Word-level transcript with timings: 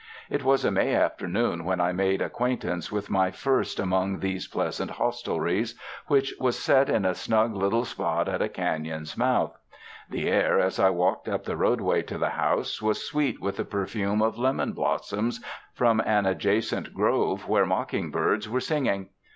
It 0.31 0.43
was 0.43 0.65
a 0.65 0.71
May 0.71 0.95
afternoon 0.95 1.63
when 1.63 1.79
I 1.79 1.91
made 1.91 2.23
acquaintance 2.23 2.91
with 2.91 3.11
my 3.11 3.29
first 3.29 3.79
among 3.79 4.17
these 4.17 4.47
pleasant 4.47 4.89
hostelries, 4.89 5.75
which 6.07 6.33
was 6.39 6.57
set 6.57 6.89
in 6.89 7.05
a 7.05 7.13
snug 7.13 7.53
little 7.53 7.85
spot 7.85 8.27
at 8.27 8.41
a 8.41 8.49
canon's 8.49 9.15
mouth. 9.15 9.55
The 10.09 10.27
air, 10.27 10.59
as 10.59 10.79
I 10.79 10.89
walked 10.89 11.29
up 11.29 11.43
the 11.43 11.55
roadway 11.55 12.01
to 12.01 12.17
the 12.17 12.29
house, 12.29 12.81
was 12.81 13.05
sweet 13.07 13.39
with 13.39 13.57
the 13.57 13.63
perfume 13.63 14.23
of 14.23 14.39
lemon 14.39 14.73
blossoms 14.73 15.39
from 15.75 15.99
an 16.03 16.25
adjacent 16.25 16.95
grove 16.95 17.47
where 17.47 17.67
mocking 17.67 18.09
birds 18.09 18.49
were 18.49 18.59
sing 18.59 18.87
ing. 18.87 19.09